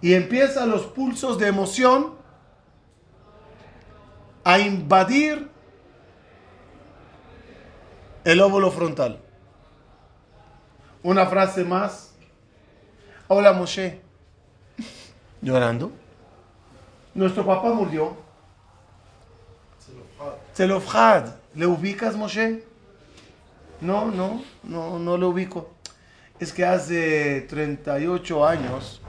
[0.00, 2.14] Y empiezan los pulsos de emoción
[4.44, 5.50] a invadir
[8.24, 9.20] el óvulo frontal.
[11.02, 12.13] Una frase más.
[13.26, 14.00] Hola Moshe.
[15.40, 15.90] Llorando.
[17.14, 18.14] Nuestro papá murió.
[20.54, 21.34] Zelofhad.
[21.54, 22.64] ¿Le ubicas, Moshe?
[23.80, 25.70] No, no, no, no le ubico.
[26.38, 29.00] Es que hace 38 años,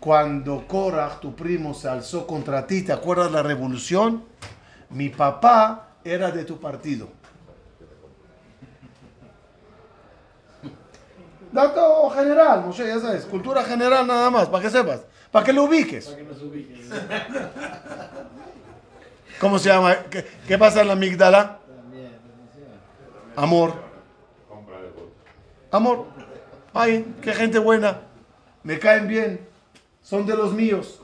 [0.00, 4.24] cuando Korach, tu primo, se alzó contra ti, ¿te acuerdas la revolución?
[4.88, 7.08] Mi papá era de tu partido.
[11.56, 15.00] Dato general, Moshe, ya sabes, cultura general nada más, para que sepas,
[15.32, 16.04] para que lo ubiques.
[16.04, 16.90] Para que nos ubiques.
[19.40, 19.96] ¿Cómo se llama?
[20.10, 21.60] ¿Qué, qué pasa en la amígdala?
[23.36, 23.72] Amor.
[25.70, 26.04] Amor.
[26.74, 28.02] Ay, qué gente buena.
[28.62, 29.48] Me caen bien.
[30.02, 31.00] Son de los míos.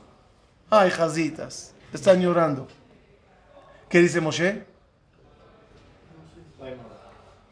[0.69, 1.73] Ay, jazitas.
[1.91, 2.67] Están llorando.
[3.89, 4.65] ¿Qué dice Moshe?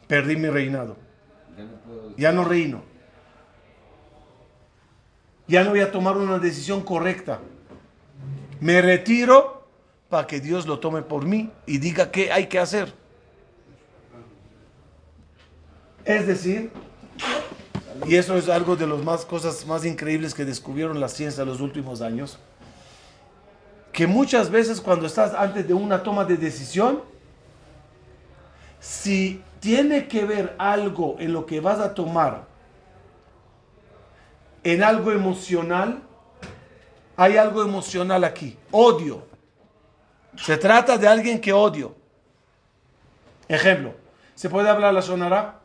[0.06, 0.96] Perdí mi reinado.
[2.16, 2.91] Ya no reino.
[5.52, 7.38] Ya no voy a tomar una decisión correcta.
[8.58, 9.66] Me retiro
[10.08, 12.94] para que Dios lo tome por mí y diga qué hay que hacer.
[16.06, 16.70] Es decir,
[18.06, 21.48] y eso es algo de las más cosas más increíbles que descubrieron la ciencia en
[21.50, 22.38] los últimos años,
[23.92, 27.02] que muchas veces cuando estás antes de una toma de decisión,
[28.80, 32.51] si tiene que ver algo en lo que vas a tomar,
[34.64, 36.02] en algo emocional,
[37.16, 39.26] hay algo emocional aquí, odio.
[40.36, 41.94] Se trata de alguien que odio.
[43.48, 43.94] Ejemplo,
[44.34, 45.60] ¿se puede hablar la sonará?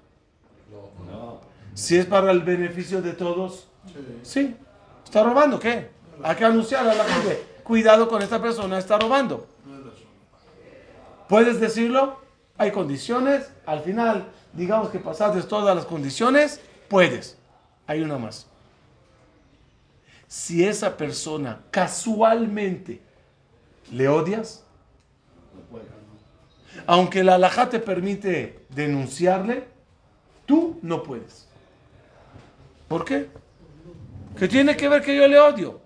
[1.09, 1.39] No.
[1.73, 3.67] Si es para el beneficio de todos,
[4.23, 4.55] sí.
[5.03, 5.89] ¿Está robando qué?
[6.21, 9.47] Hay que anunciar a la gente, cuidado con esta persona, está robando.
[11.29, 12.21] ¿Puedes decirlo?
[12.57, 17.37] Hay condiciones, al final, digamos que pasaste todas las condiciones, puedes.
[17.85, 18.47] Hay una más.
[20.27, 23.01] Si esa persona casualmente
[23.91, 24.63] le odias,
[26.85, 29.67] aunque la alajá te permite denunciarle,
[30.45, 31.47] tú no puedes.
[32.87, 33.29] ¿Por qué?
[34.37, 35.81] ¿Qué tiene que ver que yo le odio?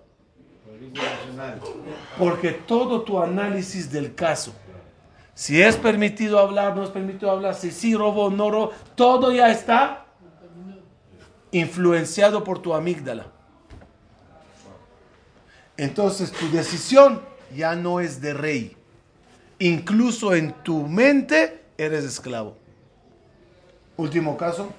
[2.18, 4.52] Porque todo tu análisis del caso,
[5.34, 9.50] si es permitido hablar, no es permitido hablar, si sí robó, no robó, todo ya
[9.50, 10.06] está
[11.50, 13.26] influenciado por tu amígdala.
[15.76, 17.22] Entonces tu decisión
[17.54, 18.76] ya no es de rey.
[19.58, 22.56] Incluso en tu mente eres esclavo.
[23.96, 24.72] Último caso.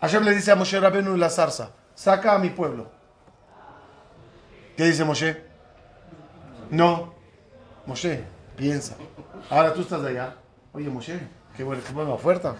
[0.00, 2.90] Hashem le dice a Moshe Rabenu en la zarza, saca a mi pueblo.
[4.76, 5.42] ¿Qué dice Moshe?
[6.70, 7.14] No.
[7.86, 8.22] Moshe,
[8.56, 8.96] piensa.
[9.48, 10.34] Ahora tú estás allá.
[10.72, 11.18] Oye, Moshe,
[11.56, 12.56] qué buena, qué buena oferta.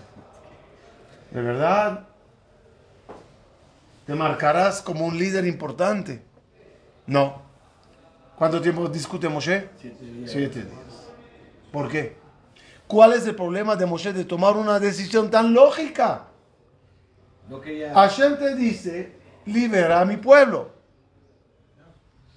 [1.30, 2.06] De verdad,
[4.06, 6.22] te marcarás como un líder importante.
[7.06, 7.42] No.
[8.36, 9.68] ¿Cuánto tiempo discute Moshe?
[9.80, 10.30] Siete días.
[10.30, 11.10] Siete días.
[11.72, 12.16] ¿Por qué?
[12.86, 16.26] ¿Cuál es el problema de Moshe de tomar una decisión tan lógica?
[17.48, 17.94] No quería.
[17.94, 19.12] Hashem te dice,
[19.46, 20.70] libera a mi pueblo.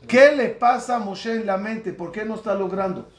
[0.08, 1.92] ¿Qué le pasa a Moshe en la mente?
[1.92, 3.10] ¿Por qué no está logrando?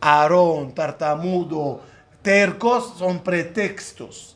[0.00, 1.80] Aarón, tartamudo,
[2.22, 4.35] tercos son pretextos.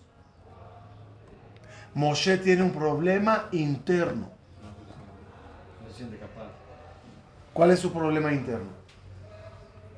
[1.94, 4.30] Moshe tiene un problema interno.
[7.52, 8.70] ¿Cuál es su problema interno?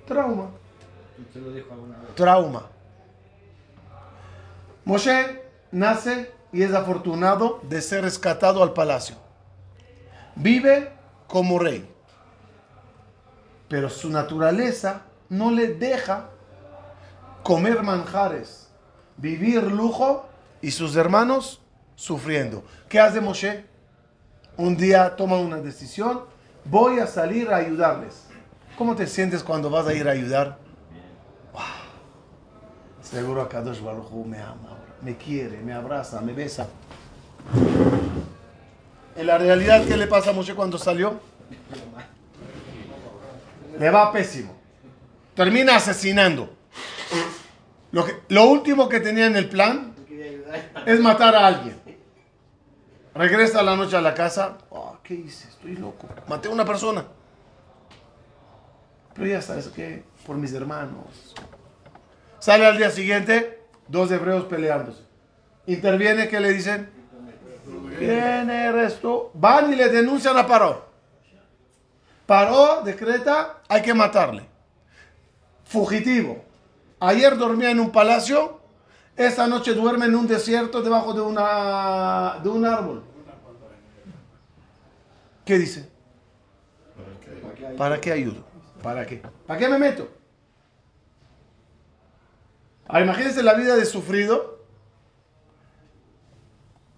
[0.07, 0.51] Trauma.
[2.15, 2.63] Trauma.
[4.85, 9.17] Moshe nace y es afortunado de ser rescatado al palacio.
[10.35, 10.93] Vive
[11.29, 11.89] como rey.
[13.69, 16.31] Pero su naturaleza no le deja
[17.43, 18.69] comer manjares,
[19.17, 20.27] vivir lujo
[20.61, 21.62] y sus hermanos
[21.97, 22.65] sufriendo.
[22.89, 23.65] ¿Qué hace Moshe?
[24.57, 26.23] Un día toma una decisión,
[26.65, 28.25] voy a salir a ayudarles.
[28.77, 30.59] ¿Cómo te sientes cuando vas a ir a ayudar?
[33.03, 36.69] Seguro Kadosh Baruj me ama, me quiere, me abraza, me besa.
[39.17, 41.21] En la realidad, ¿qué le pasa a Moshe cuando salió?
[43.79, 44.55] Le va pésimo.
[45.35, 46.55] Termina asesinando.
[47.91, 49.95] Lo, que- lo último que tenía en el plan
[50.87, 51.82] es matar a alguien.
[53.15, 54.57] Regresa a la noche a la casa.
[54.73, 55.49] "Ah, ¿Qué hice?
[55.49, 56.09] Estoy loco.
[56.29, 57.05] Maté a una persona.
[59.15, 61.35] Pero ya sabes que por mis hermanos.
[62.39, 65.03] Sale al día siguiente, dos hebreos peleándose.
[65.67, 66.91] Interviene, ¿qué le dicen?
[67.99, 68.99] ¿Quién eres?
[69.35, 70.87] Van y le denuncian a Paró.
[72.27, 74.47] Paró, decreta, hay que matarle.
[75.65, 76.43] Fugitivo.
[76.99, 78.61] Ayer dormía en un palacio,
[79.17, 83.03] esta noche duerme en un desierto debajo de, una, de un árbol.
[85.45, 85.89] ¿Qué dice?
[86.97, 88.45] ¿Para qué hay- ¿Para qué ayudo?
[88.83, 89.23] ¿Para qué?
[89.47, 90.09] ¿Para qué me meto?
[92.89, 94.61] Ah, imagínense la vida de sufrido,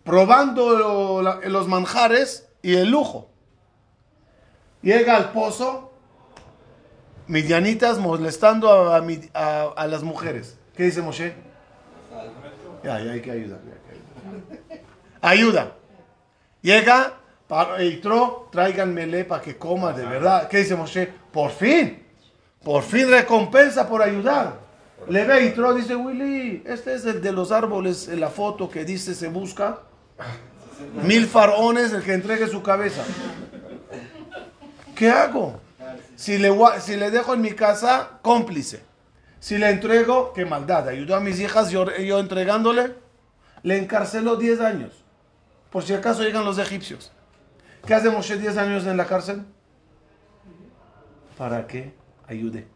[0.02, 3.28] probando los manjares y el lujo.
[4.82, 5.92] Llega al pozo,
[7.26, 10.58] midianitas molestando a- a las mujeres.
[10.76, 11.34] ¿Qué dice Moshe?
[12.85, 13.59] Ya, ya hay que ayudar.
[15.22, 15.72] Ayuda.
[16.61, 17.14] Llega,
[17.49, 20.49] para- entró, tráiganmele para que coma de verdad.
[20.49, 21.11] ¿Qué dice Moshe?
[21.32, 22.03] Por fin.
[22.62, 24.59] Por fin recompensa por ayudar.
[25.09, 28.70] Le ve y Tro dice, Willy, este es el de los árboles en la foto
[28.70, 29.80] que dice se busca.
[31.03, 33.03] Mil faraones el que entregue su cabeza.
[34.95, 35.61] ¿Qué hago?
[36.16, 38.82] Si le, si le dejo en mi casa, cómplice.
[39.45, 40.88] Si le entrego, qué maldad.
[40.88, 42.95] Ayudó a mis hijas, yo, yo entregándole,
[43.62, 45.05] le encarceló 10 años.
[45.68, 47.12] Por si acaso llegan los egipcios.
[47.86, 49.45] ¿Qué hace Moshe 10 años en la cárcel?
[51.36, 51.92] ¿Para qué?
[52.26, 52.66] Ayude.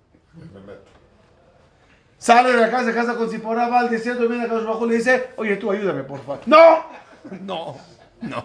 [2.19, 4.89] Sale de la casa, casa con Zipporah, va al desierto, viene a Baruj Hu y
[4.91, 6.41] le dice, oye, tú ayúdame, por favor.
[6.45, 6.85] ¡No!
[7.41, 7.77] No,
[8.21, 8.45] no.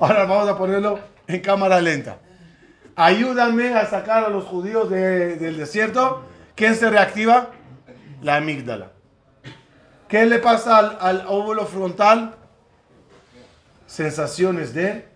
[0.00, 2.18] Ahora vamos a ponerlo en cámara lenta.
[2.96, 6.22] Ayúdame a sacar a los judíos de- del desierto.
[6.56, 7.50] ¿Quién se reactiva?
[8.22, 8.90] La amígdala.
[10.08, 12.34] ¿Qué le pasa al, al óvulo frontal?
[13.86, 15.06] Sensaciones de...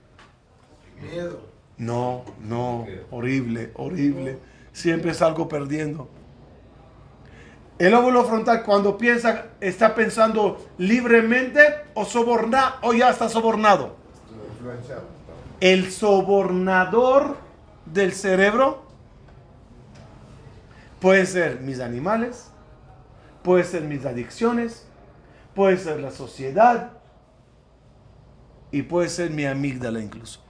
[1.01, 1.41] Miedo.
[1.79, 4.39] No, no, horrible, horrible.
[4.73, 6.11] Siempre salgo perdiendo.
[7.79, 11.61] El óvulo frontal cuando piensa, está pensando libremente
[11.95, 13.97] o soborna o ya está sobornado.
[15.61, 17.39] El sobornador
[17.87, 18.90] del cerebro
[21.01, 22.51] puede ser mis animales,
[23.43, 24.87] puede ser mis adicciones,
[25.55, 26.93] puede ser la sociedad
[28.71, 30.41] y puede ser mi amígdala incluso.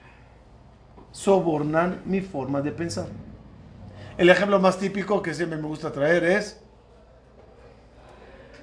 [1.13, 3.07] Sobornan mi forma de pensar.
[4.19, 6.61] El ejemplo más típico que siempre me gusta traer es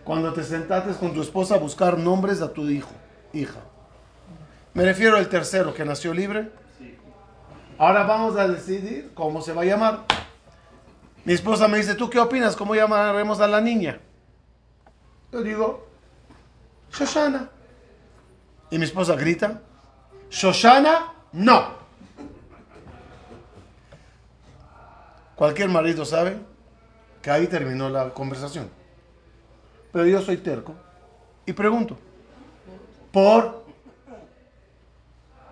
[0.04, 2.92] cuando te sentaste con tu esposa a buscar nombres a tu hijo,
[3.34, 3.60] hija.
[4.74, 6.52] Me refiero al tercero que nació libre.
[7.78, 10.06] Ahora vamos a decidir cómo se va a llamar.
[11.28, 12.56] Mi esposa me dice, ¿tú qué opinas?
[12.56, 14.00] ¿Cómo llamaremos a la niña?
[15.30, 15.86] Yo digo,
[16.90, 17.50] Shoshana.
[18.72, 19.60] Y mi esposa grita,
[20.30, 21.72] Shoshana, no.
[25.36, 26.38] Cualquier marido sabe
[27.22, 28.70] que ahí terminó la conversación.
[29.92, 30.76] Pero yo soy terco
[31.46, 31.98] y pregunto,
[33.12, 33.66] ¿por?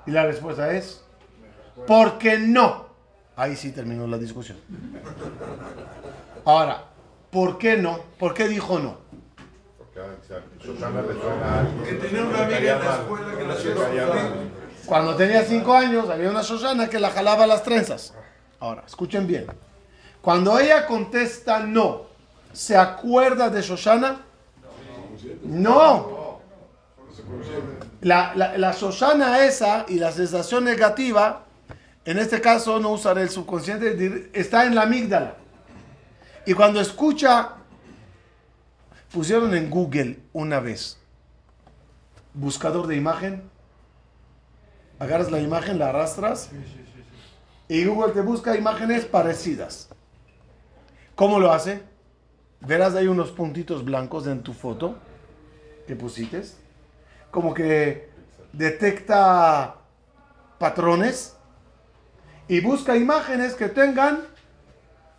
[0.06, 1.04] Y la respuesta es,
[1.86, 2.85] ¿por qué no?
[3.36, 4.58] Ahí sí terminó la discusión.
[6.46, 6.86] Ahora,
[7.32, 8.00] ¿por qué no?
[8.18, 8.98] ¿Por qué dijo no?
[10.64, 11.02] Susana.
[14.86, 18.14] Cuando tenía cinco años, había una Shoshana que la jalaba las trenzas.
[18.60, 19.48] Ahora, escuchen bien.
[20.22, 22.04] Cuando ella contesta no,
[22.54, 24.22] ¿se acuerda de Shoshana?
[25.44, 26.40] No.
[28.02, 31.45] La, la, la Shoshana esa y la sensación negativa,
[32.06, 35.38] en este caso no usaré el subconsciente, está en la amígdala.
[36.46, 37.54] Y cuando escucha,
[39.12, 41.00] pusieron en Google una vez,
[42.36, 43.50] buscador de imagen,
[45.00, 46.52] agarras la imagen, la arrastras
[47.68, 49.90] y Google te busca imágenes parecidas.
[51.16, 51.82] ¿Cómo lo hace?
[52.60, 55.00] Verás ahí unos puntitos blancos en tu foto
[55.88, 56.44] que pusiste.
[57.32, 58.10] Como que
[58.54, 59.78] detecta
[60.60, 61.35] patrones
[62.48, 64.22] y busca imágenes que tengan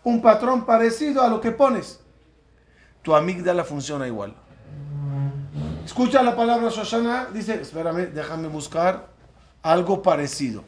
[0.05, 2.01] un patrón parecido a lo que pones.
[3.03, 4.35] Tu amígdala funciona igual.
[5.85, 9.07] Escucha la palabra Shoshana, dice, espérame, déjame buscar
[9.63, 10.65] algo parecido.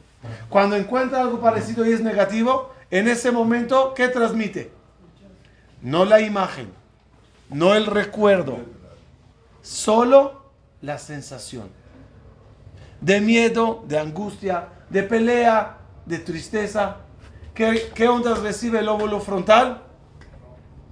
[0.49, 4.71] Cuando encuentra algo parecido y es negativo, en ese momento, ¿qué transmite?
[5.81, 6.69] No la imagen,
[7.49, 8.57] no el recuerdo,
[9.61, 10.43] solo
[10.81, 11.69] la sensación.
[12.99, 15.78] De miedo, de angustia, de pelea,
[16.09, 16.97] de tristeza.
[17.53, 19.83] ¿Qué, qué ondas recibe el óvulo frontal?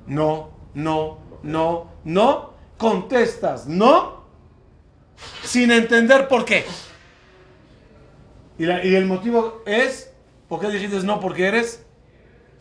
[0.06, 2.54] No, no, no, no.
[2.78, 4.24] Contestas no
[5.44, 6.64] sin entender por qué.
[8.60, 10.12] Y, la- y el motivo es,
[10.48, 11.20] ¿por qué dijiste no?
[11.20, 11.84] Porque eres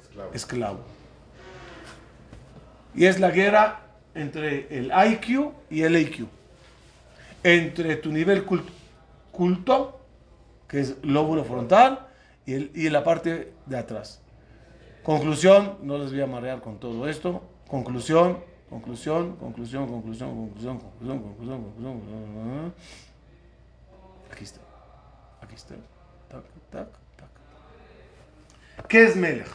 [0.02, 0.30] Esclavo.
[0.32, 0.80] esclavo.
[2.94, 3.80] Y es la guerra
[4.14, 6.26] entre el IQ y el AQ.
[7.42, 8.70] Entre tu nivel cult-
[9.30, 10.00] culto,
[10.66, 12.05] que es lóbulo frontal,
[12.46, 14.22] y, el- la parte de atrás.
[15.02, 17.42] Conclusión, no les voy a marear con todo esto.
[17.68, 22.00] Conclusión, conclusión, conclusión, conclusión, conclusión, conclusión, conclusión, conclusión.
[22.00, 22.74] conclusión.
[24.32, 24.60] Aquí está.
[25.40, 25.74] Aquí está.
[26.28, 28.86] Tac, tac, tac.
[28.88, 29.48] ¿Qué es Melech?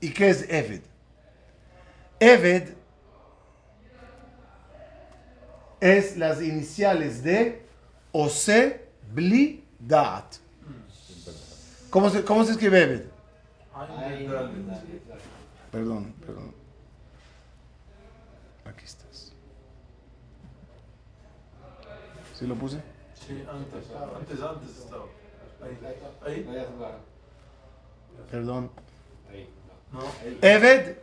[0.00, 0.82] ¿Y qué es Eved?
[2.20, 2.74] Eved
[5.80, 7.62] es las iniciales de
[8.12, 10.36] Ose Bli Daat.
[11.90, 13.02] ¿Cómo se, ¿Cómo se escribe Eved?
[15.70, 16.54] Perdón, perdón.
[18.64, 19.32] Aquí estás.
[22.34, 22.80] ¿Sí lo puse?
[23.14, 25.04] Sí, antes, antes, antes estaba.
[25.62, 25.78] Ahí,
[26.26, 26.46] ahí,
[28.30, 28.70] Perdón.
[30.42, 30.98] Eved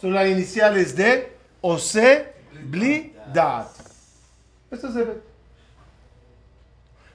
[0.00, 3.70] son las iniciales de Ose Bli Dat.
[4.70, 5.22] Esto es Evet.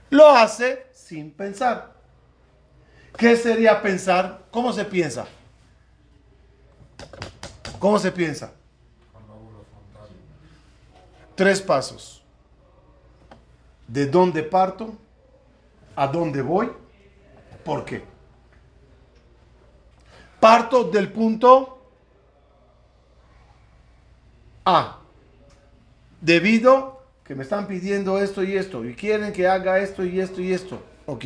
[0.09, 1.94] Lo hace sin pensar.
[3.17, 4.41] ¿Qué sería pensar?
[4.51, 5.25] ¿Cómo se piensa?
[7.79, 8.51] ¿Cómo se piensa?
[11.35, 12.23] Tres pasos.
[13.87, 14.95] ¿De dónde parto?
[15.95, 16.71] ¿A dónde voy?
[17.63, 18.03] ¿Por qué?
[20.39, 21.79] Parto del punto
[24.65, 24.99] A.
[26.21, 30.41] Debido que me están pidiendo esto y esto y quieren que haga esto y esto
[30.41, 30.81] y esto.
[31.05, 31.25] Ok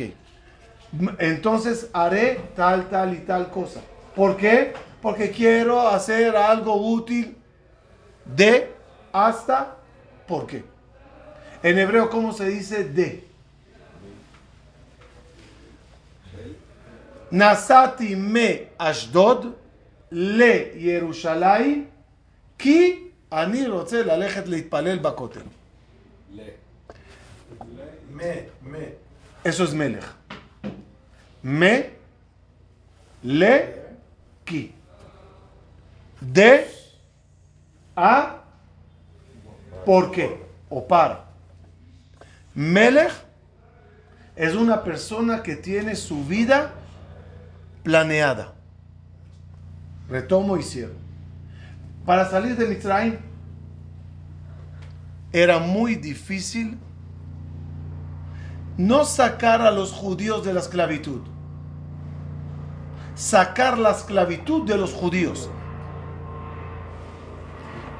[0.99, 3.81] M- Entonces haré tal, tal y tal cosa.
[4.15, 4.73] ¿Por qué?
[5.01, 7.35] Porque quiero hacer algo útil
[8.25, 8.71] de
[9.11, 9.75] hasta
[10.27, 10.63] por qué.
[11.63, 13.23] En hebreo, ¿cómo se dice de?
[17.31, 19.53] נסעתי מאשדוד
[20.11, 21.85] לירושלים
[22.57, 22.99] כי
[23.31, 25.41] אני רוצה ללכת להתפלל בכותל.
[28.17, 28.85] Me, me.
[29.43, 30.05] Eso es melech.
[31.42, 31.90] Me,
[33.22, 33.74] le,
[34.44, 34.74] ki.
[36.20, 36.66] De,
[37.96, 38.36] a,
[39.84, 40.38] por qué
[40.68, 41.24] o para.
[42.54, 43.12] Melech
[44.36, 46.72] es una persona que tiene su vida
[47.82, 48.54] planeada.
[50.08, 50.94] Retomo y cierro.
[52.04, 53.18] Para salir de Mitzrayim
[55.32, 56.78] era muy difícil
[58.76, 61.20] no sacar a los judíos de la esclavitud,
[63.14, 65.50] sacar la esclavitud de los judíos.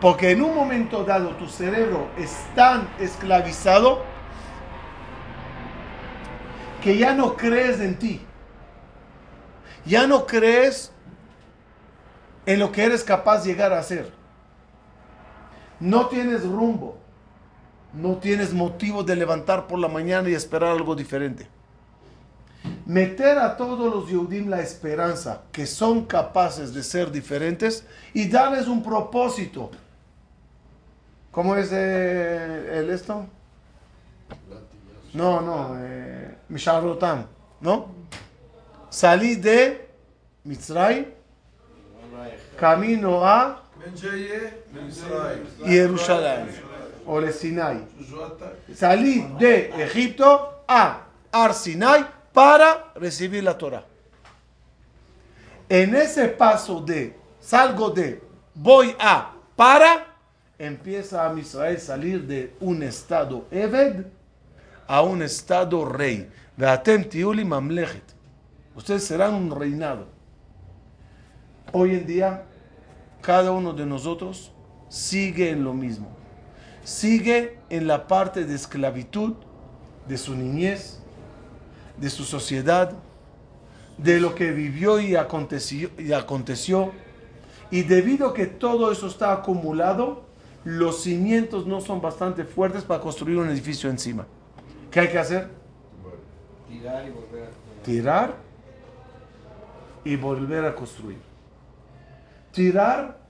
[0.01, 4.03] Porque en un momento dado tu cerebro es tan esclavizado
[6.83, 8.21] que ya no crees en ti.
[9.85, 10.93] Ya no crees
[12.47, 14.13] en lo que eres capaz de llegar a hacer.
[15.79, 17.00] No tienes rumbo.
[17.93, 21.47] No tienes motivo de levantar por la mañana y esperar algo diferente.
[22.87, 28.69] Meter a todos los Yehudim la esperanza que son capaces de ser diferentes y darles
[28.69, 29.71] un propósito.
[31.31, 33.27] ¿Cómo es eh, el esto?
[35.15, 36.37] No, no, eh,
[37.61, 37.89] ¿no?
[38.89, 39.89] Salí de
[40.45, 41.15] Mitzray,
[42.57, 43.63] camino a.
[45.65, 46.70] Jerusalén
[47.11, 47.85] o de Sinai.
[48.73, 53.85] Salí de Egipto a Ar Sinai para recibir la Torah.
[55.69, 58.23] En ese paso de salgo de
[58.55, 60.07] voy a para
[60.57, 64.05] empieza a Israel salir de un estado Eved
[64.87, 66.31] a un estado rey.
[68.77, 70.07] Ustedes serán un reinado.
[71.73, 72.45] Hoy en día,
[73.21, 74.53] cada uno de nosotros
[74.89, 76.20] sigue en lo mismo.
[76.91, 79.35] Sigue en la parte de esclavitud
[80.09, 80.99] de su niñez,
[81.97, 82.95] de su sociedad,
[83.97, 86.91] de lo que vivió y aconteció, y aconteció.
[87.71, 90.25] Y debido a que todo eso está acumulado,
[90.65, 94.27] los cimientos no son bastante fuertes para construir un edificio encima.
[94.91, 95.49] ¿Qué hay que hacer?
[96.69, 98.35] Tirar y volver a Tirar
[100.05, 101.21] y volver a construir.
[102.51, 103.21] Tirar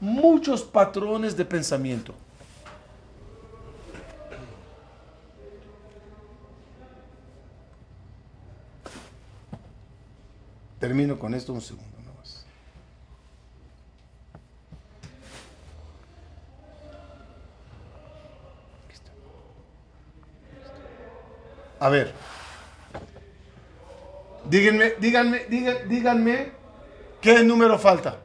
[0.00, 2.14] muchos patrones de pensamiento.
[10.80, 12.46] Termino con esto un segundo nomás.
[21.78, 22.14] A ver.
[24.46, 26.52] Díganme, díganme, díganme, díganme
[27.20, 28.18] qué número falta.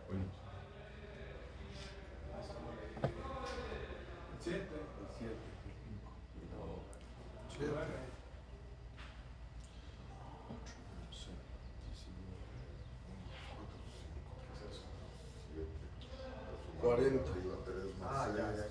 [16.85, 17.31] Cuarenta.
[18.03, 18.65] Ah, ya, ya.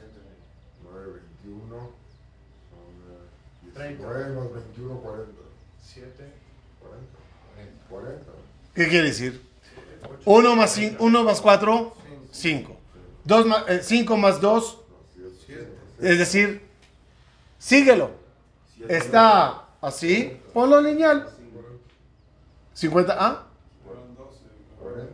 [0.84, 1.90] 9, 21.
[2.70, 4.04] Son eh, 30.
[4.04, 5.32] 19 más 21, 40.
[5.82, 6.32] 7,
[6.80, 7.24] 40.
[7.90, 8.32] 40.
[8.72, 9.42] ¿Qué quiere decir?
[10.24, 11.94] 1 más 1 más 4,
[12.30, 12.76] 5.
[13.82, 14.80] 5 más 2,
[16.00, 16.62] es decir,
[17.58, 18.10] síguelo.
[18.88, 21.30] Está así, ponlo lineal.
[22.74, 23.46] 50, ¿ah?
[24.80, 25.10] 40.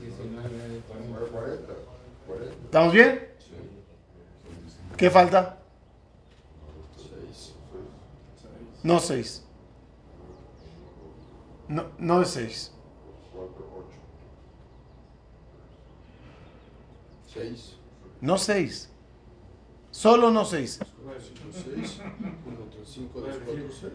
[0.00, 1.32] 19, 40.
[1.32, 1.82] 40.
[2.26, 2.61] 40.
[2.72, 3.28] ¿Estamos bien?
[4.96, 5.58] ¿Qué falta?
[8.82, 9.44] No 6.
[11.68, 12.72] No, no es 6.
[13.34, 13.88] 4, 8.
[17.34, 17.76] 6.
[18.22, 18.88] No seis.
[19.90, 20.78] Solo no seis.
[21.52, 22.00] 6.
[22.46, 23.92] 1, 3, 5, 2, 4, 6.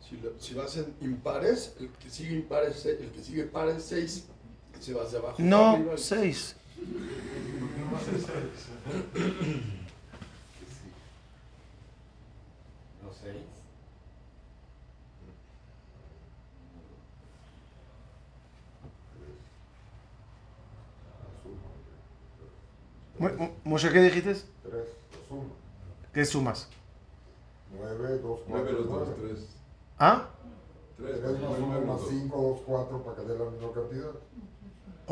[0.00, 4.28] Si, si vas en impares, el que sigue impares, el que sigue pares 6,
[4.82, 5.36] se va hacia abajo.
[5.38, 5.96] No arriba.
[5.96, 6.56] seis.
[13.02, 13.42] No seis.
[23.64, 24.34] Moshe, ¿qué dijiste?
[24.34, 24.82] 3, 2,
[25.30, 25.42] 1.
[26.12, 26.68] ¿Qué sumas?
[27.78, 29.32] 9, 2, 9 4, los dos, 9.
[29.34, 29.48] 3.
[29.98, 30.28] ¿Ah?
[30.96, 34.10] 3 3 más 1 más 5, 2, 4 para que dé la misma cantidad.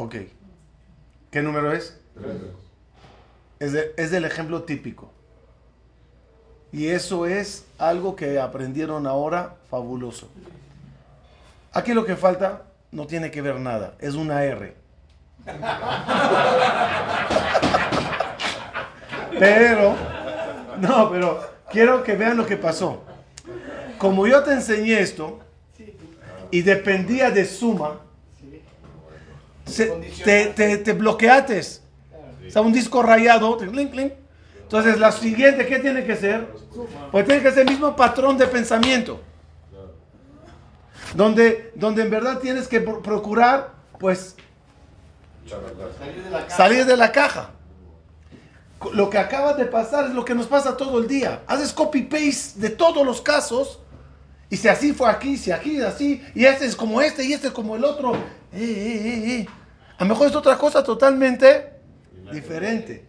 [0.00, 0.14] Ok.
[1.30, 2.00] ¿Qué número es?
[2.18, 2.32] 3.
[3.60, 5.12] Es, de- es del ejemplo típico.
[6.72, 10.30] Y eso es algo que aprendieron ahora fabuloso.
[11.72, 14.74] Aquí lo que falta no tiene que ver nada, es una R.
[19.38, 19.94] Pero,
[20.80, 21.40] no, pero
[21.70, 23.02] quiero que vean lo que pasó.
[23.98, 25.38] Como yo te enseñé esto
[26.50, 28.00] y dependía de suma,
[29.70, 29.86] se-
[30.24, 31.82] te, te, te bloqueates.
[32.46, 34.12] O sea, un disco rayado, clink, clink.
[34.62, 36.46] Entonces, la siguiente, ¿qué tiene que ser?
[37.10, 39.20] Pues tiene que ser el mismo patrón de pensamiento.
[41.14, 44.36] Donde, donde en verdad tienes que pro- procurar, pues,
[45.48, 46.56] Salir de la casa.
[46.56, 47.50] salir de la caja.
[48.92, 51.42] Lo que acaba de pasar es lo que nos pasa todo el día.
[51.48, 53.80] Haces copy-paste de todos los casos.
[54.48, 56.24] Y si así fue aquí, si aquí, así.
[56.34, 58.14] Y este es como este, y este es como el otro.
[58.52, 59.46] Eh, eh, eh.
[60.00, 61.74] A lo mejor es otra cosa totalmente
[62.32, 63.04] diferente.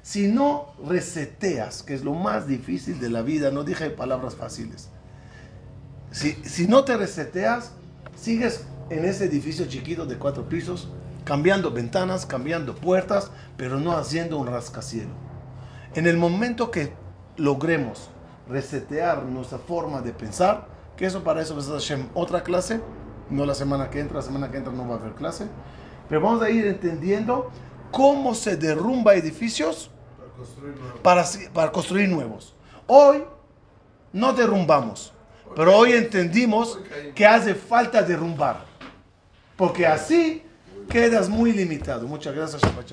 [0.00, 4.90] Si no reseteas, que es lo más difícil de la vida, no dije palabras fáciles.
[6.12, 7.72] Si, si no te reseteas,
[8.14, 10.88] sigues en ese edificio chiquito de cuatro pisos,
[11.24, 15.10] cambiando ventanas, cambiando puertas, pero no haciendo un rascacielos.
[15.96, 16.92] En el momento que
[17.38, 18.08] logremos
[18.48, 22.80] resetear nuestra forma de pensar, que eso para eso es otra clase,
[23.30, 25.48] no la semana que entra, la semana que entra no va a haber clase,
[26.10, 27.50] pero vamos a ir entendiendo
[27.92, 29.90] cómo se derrumba edificios
[31.02, 32.54] Para construir nuevos.
[32.86, 33.24] Hoy
[34.12, 35.12] no derrumbamos,
[35.54, 36.78] pero hoy entendimos
[37.14, 38.64] que hace falta derrumbar,
[39.56, 40.42] porque así
[40.88, 42.08] quedas muy limitado.
[42.08, 42.86] Muchas gracias, Shabbat.